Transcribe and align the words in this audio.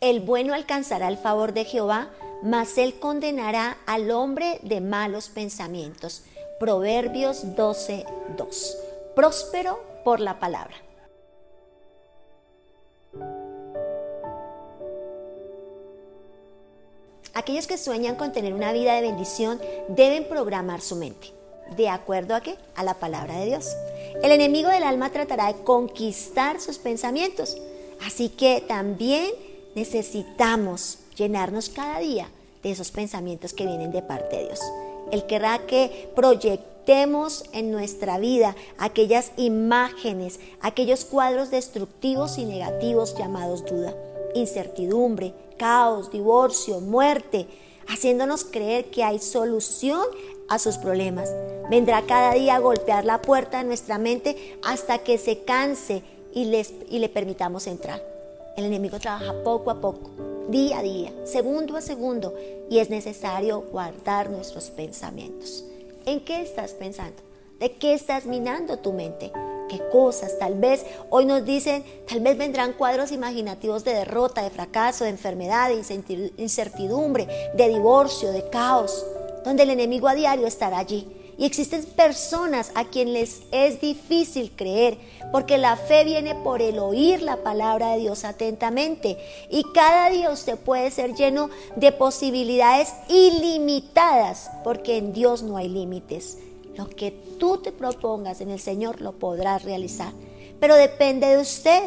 El 0.00 0.20
bueno 0.20 0.52
alcanzará 0.52 1.08
el 1.08 1.16
favor 1.16 1.54
de 1.54 1.64
Jehová, 1.64 2.10
mas 2.42 2.76
él 2.76 2.98
condenará 2.98 3.78
al 3.86 4.10
hombre 4.10 4.60
de 4.62 4.82
malos 4.82 5.30
pensamientos. 5.30 6.22
Proverbios 6.60 7.56
12:2. 7.56 8.76
Próspero 9.14 9.80
por 10.04 10.20
la 10.20 10.38
palabra. 10.38 10.76
Aquellos 17.32 17.66
que 17.66 17.78
sueñan 17.78 18.16
con 18.16 18.32
tener 18.32 18.52
una 18.52 18.72
vida 18.72 18.94
de 18.94 19.02
bendición 19.02 19.60
deben 19.88 20.28
programar 20.28 20.82
su 20.82 20.96
mente. 20.96 21.32
¿De 21.74 21.88
acuerdo 21.88 22.34
a 22.34 22.42
qué? 22.42 22.56
A 22.74 22.84
la 22.84 22.94
palabra 22.94 23.38
de 23.38 23.46
Dios. 23.46 23.74
El 24.22 24.30
enemigo 24.30 24.68
del 24.68 24.82
alma 24.82 25.10
tratará 25.10 25.46
de 25.46 25.62
conquistar 25.64 26.60
sus 26.60 26.78
pensamientos. 26.78 27.56
Así 28.04 28.28
que 28.28 28.62
también 28.66 29.30
necesitamos 29.76 30.98
llenarnos 31.16 31.68
cada 31.68 32.00
día 32.00 32.28
de 32.64 32.72
esos 32.72 32.90
pensamientos 32.90 33.52
que 33.52 33.66
vienen 33.66 33.92
de 33.92 34.02
parte 34.02 34.36
de 34.36 34.44
Dios. 34.46 34.60
Él 35.12 35.26
querrá 35.26 35.58
que 35.66 36.10
proyectemos 36.16 37.44
en 37.52 37.70
nuestra 37.70 38.18
vida 38.18 38.56
aquellas 38.78 39.30
imágenes, 39.36 40.40
aquellos 40.60 41.04
cuadros 41.04 41.50
destructivos 41.50 42.38
y 42.38 42.44
negativos 42.44 43.16
llamados 43.16 43.64
duda, 43.64 43.94
incertidumbre, 44.34 45.32
caos, 45.58 46.10
divorcio, 46.10 46.80
muerte, 46.80 47.46
haciéndonos 47.86 48.44
creer 48.44 48.86
que 48.86 49.04
hay 49.04 49.18
solución 49.20 50.02
a 50.48 50.58
sus 50.58 50.78
problemas. 50.78 51.30
Vendrá 51.70 52.02
cada 52.02 52.32
día 52.32 52.56
a 52.56 52.60
golpear 52.60 53.04
la 53.04 53.20
puerta 53.20 53.58
de 53.58 53.64
nuestra 53.64 53.98
mente 53.98 54.58
hasta 54.64 54.98
que 54.98 55.18
se 55.18 55.44
canse 55.44 56.02
y, 56.32 56.50
y 56.88 56.98
le 56.98 57.08
permitamos 57.08 57.66
entrar. 57.66 58.15
El 58.56 58.64
enemigo 58.64 58.98
trabaja 58.98 59.34
poco 59.44 59.70
a 59.70 59.82
poco, 59.82 60.10
día 60.48 60.78
a 60.78 60.82
día, 60.82 61.12
segundo 61.24 61.76
a 61.76 61.82
segundo, 61.82 62.34
y 62.70 62.78
es 62.78 62.88
necesario 62.88 63.60
guardar 63.70 64.30
nuestros 64.30 64.70
pensamientos. 64.70 65.62
¿En 66.06 66.24
qué 66.24 66.40
estás 66.40 66.72
pensando? 66.72 67.22
¿De 67.60 67.72
qué 67.72 67.92
estás 67.92 68.24
minando 68.24 68.78
tu 68.78 68.94
mente? 68.94 69.30
¿Qué 69.68 69.82
cosas? 69.92 70.38
Tal 70.38 70.54
vez 70.54 70.86
hoy 71.10 71.26
nos 71.26 71.44
dicen, 71.44 71.84
tal 72.08 72.20
vez 72.20 72.38
vendrán 72.38 72.72
cuadros 72.72 73.12
imaginativos 73.12 73.84
de 73.84 73.92
derrota, 73.92 74.42
de 74.42 74.48
fracaso, 74.48 75.04
de 75.04 75.10
enfermedad, 75.10 75.68
de 75.68 76.32
incertidumbre, 76.38 77.28
de 77.54 77.68
divorcio, 77.68 78.32
de 78.32 78.48
caos, 78.48 79.04
donde 79.44 79.64
el 79.64 79.70
enemigo 79.70 80.08
a 80.08 80.14
diario 80.14 80.46
estará 80.46 80.78
allí 80.78 81.25
y 81.38 81.44
existen 81.44 81.84
personas 81.84 82.72
a 82.74 82.84
quienes 82.84 83.42
es 83.50 83.80
difícil 83.80 84.52
creer, 84.56 84.98
porque 85.32 85.58
la 85.58 85.76
fe 85.76 86.04
viene 86.04 86.34
por 86.34 86.62
el 86.62 86.78
oír 86.78 87.20
la 87.22 87.38
palabra 87.38 87.92
de 87.92 87.98
Dios 87.98 88.24
atentamente. 88.24 89.18
Y 89.50 89.64
cada 89.74 90.08
día 90.10 90.30
usted 90.30 90.56
puede 90.56 90.90
ser 90.90 91.14
lleno 91.14 91.50
de 91.76 91.92
posibilidades 91.92 92.94
ilimitadas, 93.08 94.50
porque 94.64 94.96
en 94.96 95.12
Dios 95.12 95.42
no 95.42 95.56
hay 95.56 95.68
límites. 95.68 96.38
Lo 96.76 96.88
que 96.88 97.10
tú 97.10 97.58
te 97.58 97.72
propongas 97.72 98.40
en 98.40 98.50
el 98.50 98.60
Señor 98.60 99.00
lo 99.00 99.12
podrás 99.12 99.62
realizar. 99.62 100.12
Pero 100.58 100.74
depende 100.74 101.26
de 101.26 101.38
usted, 101.38 101.82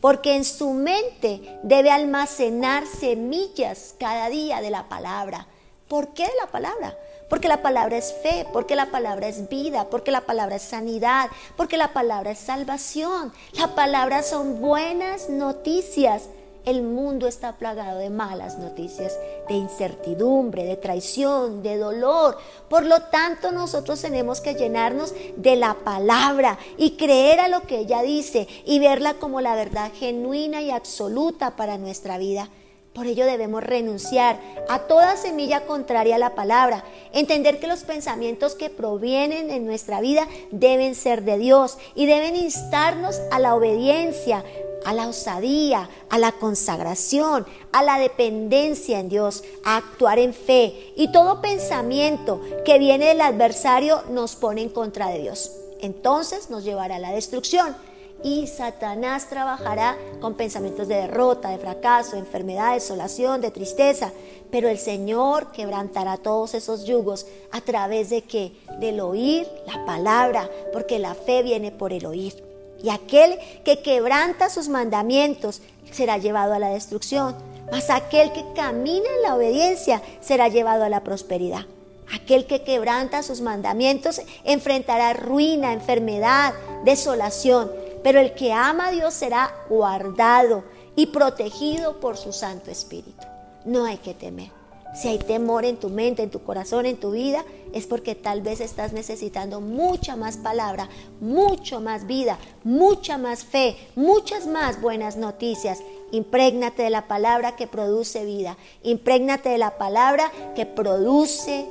porque 0.00 0.34
en 0.34 0.44
su 0.44 0.70
mente 0.70 1.58
debe 1.62 1.90
almacenar 1.90 2.84
semillas 2.86 3.94
cada 3.98 4.28
día 4.28 4.60
de 4.60 4.70
la 4.70 4.88
palabra. 4.88 5.46
¿Por 5.92 6.14
qué 6.14 6.26
la 6.40 6.50
palabra? 6.50 6.96
Porque 7.28 7.48
la 7.48 7.60
palabra 7.60 7.98
es 7.98 8.14
fe, 8.22 8.46
porque 8.50 8.76
la 8.76 8.86
palabra 8.86 9.28
es 9.28 9.50
vida, 9.50 9.90
porque 9.90 10.10
la 10.10 10.22
palabra 10.22 10.56
es 10.56 10.62
sanidad, 10.62 11.28
porque 11.54 11.76
la 11.76 11.92
palabra 11.92 12.30
es 12.30 12.38
salvación. 12.38 13.30
La 13.58 13.74
palabra 13.74 14.22
son 14.22 14.62
buenas 14.62 15.28
noticias. 15.28 16.30
El 16.64 16.82
mundo 16.82 17.26
está 17.26 17.58
plagado 17.58 17.98
de 17.98 18.08
malas 18.08 18.56
noticias, 18.56 19.18
de 19.48 19.52
incertidumbre, 19.52 20.64
de 20.64 20.78
traición, 20.78 21.62
de 21.62 21.76
dolor. 21.76 22.38
Por 22.70 22.86
lo 22.86 23.02
tanto, 23.02 23.52
nosotros 23.52 24.00
tenemos 24.00 24.40
que 24.40 24.54
llenarnos 24.54 25.12
de 25.36 25.56
la 25.56 25.74
palabra 25.74 26.58
y 26.78 26.96
creer 26.96 27.38
a 27.38 27.48
lo 27.48 27.64
que 27.64 27.80
ella 27.80 28.00
dice 28.00 28.48
y 28.64 28.78
verla 28.78 29.12
como 29.12 29.42
la 29.42 29.54
verdad 29.54 29.92
genuina 29.94 30.62
y 30.62 30.70
absoluta 30.70 31.54
para 31.54 31.76
nuestra 31.76 32.16
vida. 32.16 32.48
Por 32.92 33.06
ello 33.06 33.24
debemos 33.24 33.62
renunciar 33.62 34.38
a 34.68 34.80
toda 34.80 35.16
semilla 35.16 35.64
contraria 35.64 36.16
a 36.16 36.18
la 36.18 36.34
palabra, 36.34 36.84
entender 37.14 37.58
que 37.58 37.66
los 37.66 37.84
pensamientos 37.84 38.54
que 38.54 38.68
provienen 38.68 39.50
en 39.50 39.64
nuestra 39.64 40.02
vida 40.02 40.28
deben 40.50 40.94
ser 40.94 41.22
de 41.22 41.38
Dios 41.38 41.78
y 41.94 42.04
deben 42.04 42.36
instarnos 42.36 43.18
a 43.30 43.38
la 43.38 43.54
obediencia, 43.54 44.44
a 44.84 44.92
la 44.92 45.08
osadía, 45.08 45.88
a 46.10 46.18
la 46.18 46.32
consagración, 46.32 47.46
a 47.72 47.82
la 47.82 47.98
dependencia 47.98 49.00
en 49.00 49.08
Dios, 49.08 49.42
a 49.64 49.78
actuar 49.78 50.18
en 50.18 50.34
fe. 50.34 50.92
Y 50.94 51.10
todo 51.12 51.40
pensamiento 51.40 52.42
que 52.66 52.78
viene 52.78 53.06
del 53.06 53.22
adversario 53.22 54.02
nos 54.10 54.36
pone 54.36 54.60
en 54.60 54.68
contra 54.68 55.08
de 55.08 55.20
Dios. 55.20 55.50
Entonces 55.80 56.50
nos 56.50 56.62
llevará 56.62 56.96
a 56.96 57.00
la 57.00 57.12
destrucción 57.12 57.74
y 58.22 58.46
Satanás 58.46 59.28
trabajará 59.28 59.96
con 60.20 60.34
pensamientos 60.34 60.88
de 60.88 60.96
derrota, 60.96 61.50
de 61.50 61.58
fracaso, 61.58 62.12
de 62.12 62.20
enfermedad, 62.20 62.68
de 62.68 62.74
desolación, 62.74 63.40
de 63.40 63.50
tristeza. 63.50 64.12
Pero 64.50 64.68
el 64.68 64.78
Señor 64.78 65.50
quebrantará 65.52 66.16
todos 66.16 66.54
esos 66.54 66.84
yugos 66.84 67.26
a 67.50 67.60
través 67.60 68.10
de 68.10 68.22
qué? 68.22 68.52
Del 68.78 69.00
oír 69.00 69.48
la 69.66 69.84
palabra, 69.84 70.48
porque 70.72 70.98
la 70.98 71.14
fe 71.14 71.42
viene 71.42 71.72
por 71.72 71.92
el 71.92 72.06
oír. 72.06 72.42
Y 72.82 72.90
aquel 72.90 73.38
que 73.64 73.80
quebranta 73.80 74.50
sus 74.50 74.68
mandamientos 74.68 75.62
será 75.90 76.18
llevado 76.18 76.54
a 76.54 76.58
la 76.58 76.70
destrucción, 76.70 77.36
mas 77.70 77.90
aquel 77.90 78.32
que 78.32 78.44
camina 78.54 79.08
en 79.16 79.22
la 79.22 79.36
obediencia 79.36 80.02
será 80.20 80.48
llevado 80.48 80.84
a 80.84 80.88
la 80.88 81.04
prosperidad. 81.04 81.66
Aquel 82.12 82.46
que 82.46 82.62
quebranta 82.62 83.22
sus 83.22 83.40
mandamientos 83.40 84.20
enfrentará 84.44 85.14
ruina, 85.14 85.72
enfermedad, 85.72 86.52
desolación, 86.84 87.70
pero 88.02 88.20
el 88.20 88.34
que 88.34 88.52
ama 88.52 88.88
a 88.88 88.90
Dios 88.90 89.14
será 89.14 89.54
guardado 89.68 90.64
y 90.96 91.06
protegido 91.06 92.00
por 92.00 92.16
su 92.16 92.32
Santo 92.32 92.70
Espíritu. 92.70 93.26
No 93.64 93.84
hay 93.84 93.98
que 93.98 94.14
temer. 94.14 94.50
Si 94.94 95.08
hay 95.08 95.18
temor 95.18 95.64
en 95.64 95.78
tu 95.78 95.88
mente, 95.88 96.22
en 96.22 96.30
tu 96.30 96.42
corazón, 96.42 96.84
en 96.84 96.98
tu 96.98 97.12
vida, 97.12 97.44
es 97.72 97.86
porque 97.86 98.14
tal 98.14 98.42
vez 98.42 98.60
estás 98.60 98.92
necesitando 98.92 99.62
mucha 99.62 100.16
más 100.16 100.36
palabra, 100.36 100.90
mucho 101.18 101.80
más 101.80 102.06
vida, 102.06 102.38
mucha 102.62 103.16
más 103.16 103.44
fe, 103.44 103.76
muchas 103.96 104.46
más 104.46 104.82
buenas 104.82 105.16
noticias. 105.16 105.78
Imprégnate 106.10 106.82
de 106.82 106.90
la 106.90 107.08
palabra 107.08 107.56
que 107.56 107.66
produce 107.66 108.26
vida. 108.26 108.58
Imprégnate 108.82 109.48
de 109.48 109.58
la 109.58 109.78
palabra 109.78 110.30
que 110.54 110.66
produce 110.66 111.66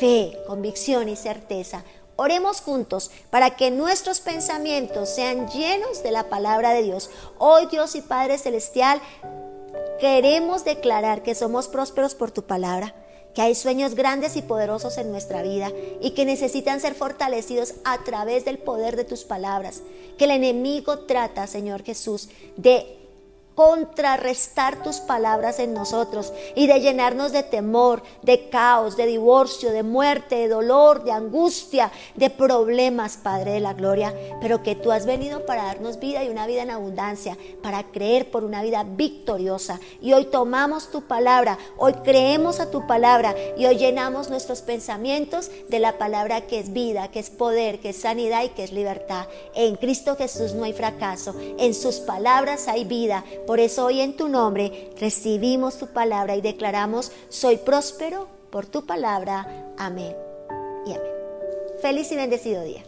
fe, 0.00 0.36
convicción 0.48 1.08
y 1.08 1.14
certeza. 1.14 1.84
Oremos 2.16 2.60
juntos 2.60 3.10
para 3.30 3.56
que 3.56 3.70
nuestros 3.70 4.20
pensamientos 4.20 5.08
sean 5.08 5.48
llenos 5.48 6.02
de 6.02 6.12
la 6.12 6.28
palabra 6.28 6.72
de 6.72 6.82
Dios. 6.82 7.10
Hoy 7.38 7.66
Dios 7.66 7.96
y 7.96 8.02
Padre 8.02 8.38
Celestial, 8.38 9.00
queremos 10.00 10.64
declarar 10.64 11.22
que 11.22 11.34
somos 11.34 11.68
prósperos 11.68 12.14
por 12.14 12.30
tu 12.30 12.42
palabra 12.42 12.94
que 13.34 13.42
hay 13.42 13.54
sueños 13.54 13.94
grandes 13.94 14.36
y 14.36 14.42
poderosos 14.42 14.96
en 14.96 15.10
nuestra 15.10 15.42
vida 15.42 15.72
y 16.00 16.12
que 16.12 16.24
necesitan 16.24 16.80
ser 16.80 16.94
fortalecidos 16.94 17.74
a 17.84 18.02
través 18.04 18.44
del 18.44 18.58
poder 18.58 18.96
de 18.96 19.04
tus 19.04 19.24
palabras. 19.24 19.82
Que 20.16 20.26
el 20.26 20.30
enemigo 20.30 21.00
trata, 21.00 21.48
Señor 21.48 21.82
Jesús, 21.82 22.28
de 22.56 23.03
contrarrestar 23.54 24.82
tus 24.82 24.96
palabras 24.96 25.58
en 25.58 25.74
nosotros 25.74 26.32
y 26.56 26.66
de 26.66 26.80
llenarnos 26.80 27.32
de 27.32 27.42
temor, 27.42 28.02
de 28.22 28.48
caos, 28.48 28.96
de 28.96 29.06
divorcio, 29.06 29.70
de 29.70 29.82
muerte, 29.82 30.36
de 30.36 30.48
dolor, 30.48 31.04
de 31.04 31.12
angustia, 31.12 31.92
de 32.16 32.30
problemas, 32.30 33.16
Padre 33.16 33.52
de 33.52 33.60
la 33.60 33.74
Gloria, 33.74 34.12
pero 34.40 34.62
que 34.62 34.74
tú 34.74 34.90
has 34.90 35.06
venido 35.06 35.46
para 35.46 35.64
darnos 35.64 36.00
vida 36.00 36.24
y 36.24 36.28
una 36.28 36.46
vida 36.46 36.62
en 36.62 36.70
abundancia, 36.70 37.36
para 37.62 37.84
creer 37.84 38.30
por 38.30 38.44
una 38.44 38.62
vida 38.62 38.84
victoriosa. 38.84 39.80
Y 40.00 40.12
hoy 40.12 40.26
tomamos 40.26 40.90
tu 40.90 41.02
palabra, 41.02 41.58
hoy 41.76 41.92
creemos 42.04 42.60
a 42.60 42.70
tu 42.70 42.86
palabra 42.86 43.34
y 43.56 43.66
hoy 43.66 43.76
llenamos 43.76 44.30
nuestros 44.30 44.62
pensamientos 44.62 45.50
de 45.68 45.78
la 45.78 45.96
palabra 45.98 46.42
que 46.42 46.58
es 46.58 46.72
vida, 46.72 47.10
que 47.10 47.20
es 47.20 47.30
poder, 47.30 47.80
que 47.80 47.90
es 47.90 48.00
sanidad 48.00 48.42
y 48.42 48.48
que 48.48 48.64
es 48.64 48.72
libertad. 48.72 49.26
En 49.54 49.76
Cristo 49.76 50.16
Jesús 50.16 50.54
no 50.54 50.64
hay 50.64 50.72
fracaso, 50.72 51.34
en 51.58 51.72
sus 51.74 51.96
palabras 51.96 52.66
hay 52.66 52.84
vida 52.84 53.24
por 53.46 53.60
eso 53.60 53.84
hoy 53.84 54.00
en 54.00 54.16
tu 54.16 54.28
nombre 54.28 54.90
recibimos 54.98 55.78
tu 55.78 55.88
palabra 55.88 56.36
y 56.36 56.40
declaramos, 56.40 57.12
soy 57.28 57.58
próspero 57.58 58.28
por 58.50 58.66
tu 58.66 58.86
palabra. 58.86 59.72
Amén 59.76 60.14
y 60.86 60.92
amén. 60.92 61.12
Feliz 61.80 62.10
y 62.12 62.16
bendecido 62.16 62.62
día. 62.62 62.82